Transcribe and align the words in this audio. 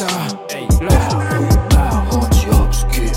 La 0.00 0.06
rue 0.06 1.48
m'a 1.74 1.90
rendu 2.08 2.46
obscur. 2.62 3.10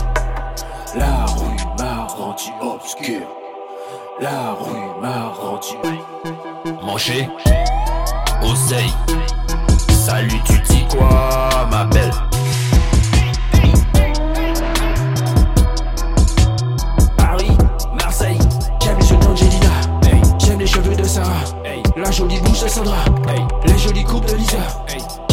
La 0.95 1.25
rue 1.25 1.57
m'a 1.77 2.07
rendu 2.07 2.49
obscur. 2.59 3.21
La 4.19 4.55
rue 4.59 4.99
m'a 4.99 5.29
rendu. 5.29 5.77
Manger, 6.81 7.29
oseille. 8.41 8.93
Salut, 9.89 10.41
tu 10.43 10.59
dis 10.69 10.87
quoi, 10.89 11.67
ma 11.69 11.85
belle? 11.85 12.10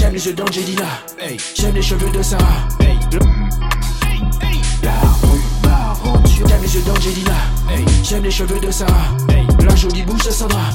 J'aime 0.09 0.15
les 0.15 0.21
cheveux 0.21 0.37
d'Angelina. 0.37 0.89
J'aime 1.55 1.75
les 1.75 1.83
cheveux 1.83 2.11
de 2.11 2.23
Sarah. 2.23 2.69
La 4.83 4.93
rue 5.23 5.43
m'a 5.63 5.93
rendu. 5.93 6.33
J'aime 6.49 6.63
les 6.63 6.69
cheveux 6.69 6.85
d'Angelina. 6.85 7.35
J'aime 8.03 8.23
les 8.23 8.31
cheveux 8.31 8.59
de 8.59 8.71
Sarah. 8.71 9.15
La 9.63 9.77
jolie 9.77 10.05
bouche 10.05 10.25
de 10.25 10.31
Sandra. 10.31 10.71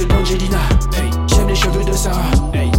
Cheveux 0.00 0.08
d'Angelina. 0.08 0.58
Hey. 0.96 1.10
J'aime 1.26 1.48
les 1.48 1.54
cheveux 1.54 1.84
de 1.84 1.92
Sarah. 1.92 2.30
Hey. 2.54 2.69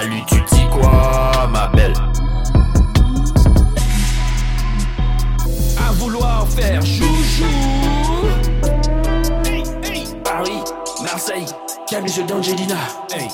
Salut, 0.00 0.22
tu 0.28 0.36
dis 0.54 0.66
quoi, 0.72 1.46
ma 1.52 1.66
belle? 1.76 1.92
à 5.76 5.92
vouloir 5.92 6.48
faire 6.48 6.80
chouchou. 6.80 7.44
Paris, 10.24 10.62
Marseille, 11.02 11.44
les 11.92 12.08
cheveux 12.08 12.26
d'Angelina. 12.26 12.76
Hey, 13.14 13.28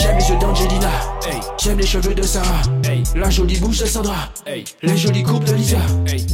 J'aime 0.00 0.16
les 0.16 0.24
cheveux 0.24 0.38
d'Angelina. 0.38 0.88
hey, 1.26 1.40
J'aime 1.62 1.78
les 1.78 1.86
cheveux 1.86 2.14
de 2.14 2.22
Sarah. 2.22 2.62
hey, 2.88 3.02
La 3.14 3.28
jolie 3.28 3.60
bouche 3.60 3.80
de 3.80 3.86
Sandra. 3.86 4.30
hey, 4.46 4.64
Les 4.82 4.96
jolies 4.96 5.22
coupes 5.22 5.44
de 5.44 5.52
Lisa. 5.52 5.76
hey. 6.06 6.24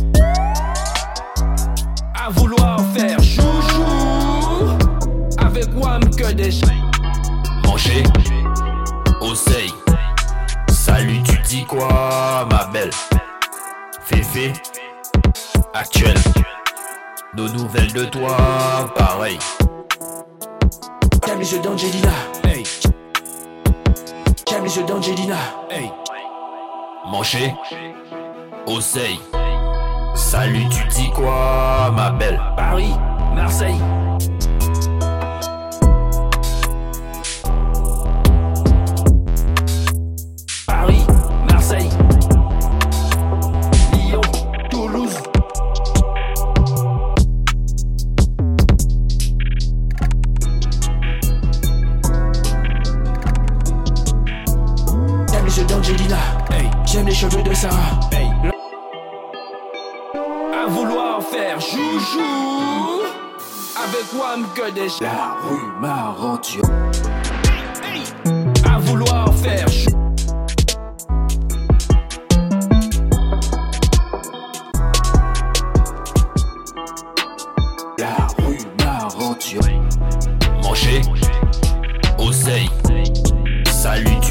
À 2.25 2.31
vouloir 2.31 2.78
faire 2.94 3.19
chouchou. 3.21 3.44
Nos 17.37 17.49
nouvelles 17.49 17.93
de 17.93 18.05
toi, 18.05 18.37
pareil. 18.97 19.38
J'aime 21.27 21.38
les 21.38 21.44
cheveux 21.44 21.62
d'Angelina. 21.62 22.09
Hey, 22.44 22.62
J'aime 24.49 24.65
les 24.65 24.71
cheveux 24.71 24.87
d'Angelina. 24.87 25.37
hey. 25.71 25.91
Manger, 27.10 27.54
oseille. 28.66 29.21
Salut, 30.15 30.66
tu 30.69 30.87
dis 30.88 31.10
quoi, 31.10 31.91
ma 31.94 32.10
belle? 32.10 32.41
Paris, 32.56 32.94
Marseille. 33.34 33.81
Cheveux 55.65 55.67
d'Angelina. 55.67 56.19
Hey, 56.51 56.71
J'aime 56.85 57.07
les 57.07 57.15
cheveux 57.15 57.43
de 57.43 57.55
Sarah. 57.55 58.01
hey. 58.13 58.31
À 60.15 60.67
vouloir 60.67 61.23
faire 61.23 61.61
chouchou 61.61 63.03
Avec 63.77 64.07
Wam 64.19 64.47
que 64.55 64.71
des 64.71 64.89
La 65.01 65.37
rue 65.43 65.81
m'a 65.81 66.11
rendu 66.13 66.61
À 68.65 68.79
vouloir 68.79 69.33
faire 69.35 69.69
chou 69.69 69.91
La 77.99 78.27
rue 78.43 78.59
m'a 78.81 79.09
rendu 79.09 79.59
Manger, 80.63 81.03
oseille. 82.19 82.71
Salut, 83.67 84.24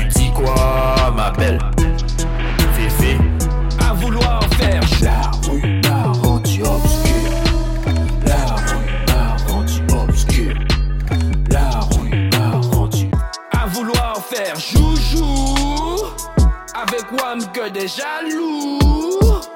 que 17.63 17.69
des 17.69 17.87
jaloux 17.87 18.79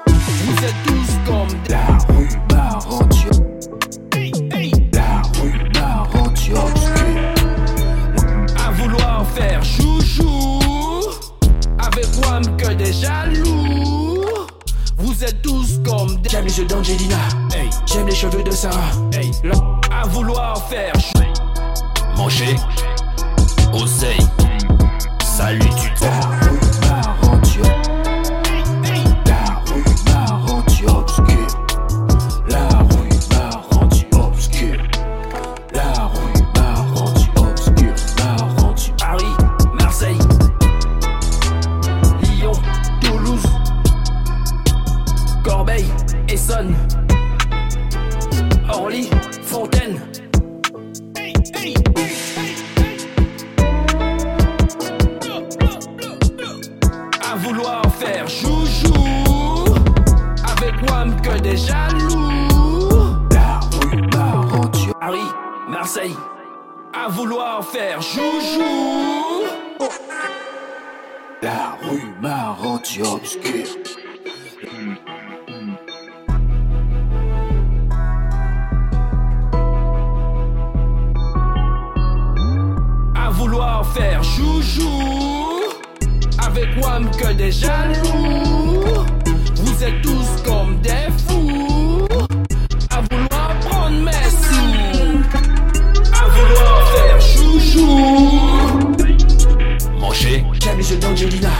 Vous 0.06 0.64
êtes 0.64 0.74
tous 0.86 1.30
comme 1.30 1.48
des 1.64 1.74
La 1.74 1.98
rue 2.14 2.28
m'a 2.52 2.78
rendu 2.78 3.28
La 4.92 5.22
rue 5.40 6.54
obscur 6.54 6.62
À 8.56 8.70
vouloir 8.72 9.26
faire 9.34 9.62
chouchou 9.62 10.60
Avec 11.78 12.06
Wam 12.24 12.56
que 12.56 12.72
des 12.74 12.92
jaloux 12.92 14.24
Vous 14.96 15.24
êtes 15.24 15.42
tous 15.42 15.80
comme 15.84 16.16
des 16.22 16.30
J'aime 16.30 16.44
les 16.44 16.50
cheveux 16.50 16.66
d'Angelina. 16.66 17.16
Hey, 17.54 17.68
J'aime 17.86 18.06
les 18.06 18.14
cheveux 18.14 18.42
de 18.42 18.50
Sarah. 18.50 18.92
Hey. 19.12 19.30
À 19.92 20.06
vouloir 20.06 20.62
faire 20.68 20.94
chou 20.94 21.22
Manger, 22.16 22.56
oseille. 23.74 24.26
Salut, 25.22 25.60
tu 25.80 25.90
dis 25.90 26.47
Fontaine. 49.42 50.00
À 57.30 57.36
vouloir 57.36 57.82
faire 57.96 58.26
chouchou 58.26 58.94
Avec 60.50 60.90
Wam 60.90 61.20
que 61.20 61.38
des 61.40 61.56
jaloux 61.56 62.88
La 63.30 63.60
rue 63.78 64.00
Paris, 64.98 65.18
Marseille 65.68 66.16
à 66.94 67.08
vouloir 67.08 67.62
faire 67.64 68.00
joujou. 68.00 69.44
La 71.42 71.76
rue 71.82 72.14
m'a. 72.22 72.38
faire 83.94 84.22
joujou 84.22 85.62
Avec 86.44 86.68
WAM 86.82 87.10
que 87.10 87.32
des 87.32 87.52
jaloux. 87.52 89.04
Vous 89.56 89.84
êtes 89.84 90.02
tous 90.02 90.42
comme 90.44 90.80
des 90.80 91.08
fous. 91.26 92.06
À 92.90 93.00
vouloir 93.10 93.58
prendre 93.60 94.00
mes 94.00 94.30
sous. 94.42 95.20
À 96.12 96.28
vouloir 96.28 96.88
faire 96.94 97.20
joujou. 97.20 98.00
Manger. 99.98 100.44
Camille 100.60 100.98
d'Angelina 100.98 101.50